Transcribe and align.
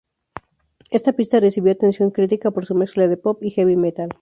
Esta 0.89 1.13
pista 1.13 1.39
recibió 1.39 1.71
atención 1.71 2.09
crítica 2.09 2.49
por 2.49 2.65
su 2.65 2.73
mezcla 2.73 3.07
de 3.07 3.17
pop 3.17 3.37
y 3.43 3.51
heavy 3.51 3.75
metal. 3.75 4.09